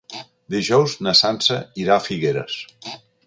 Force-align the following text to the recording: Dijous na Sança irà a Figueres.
Dijous 0.53 0.95
na 1.07 1.13
Sança 1.19 1.59
irà 1.83 1.99
a 1.99 2.05
Figueres. 2.09 2.59